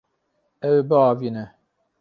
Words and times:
Ew 0.67 0.73
ê 0.81 0.87
biavîne. 0.89 1.45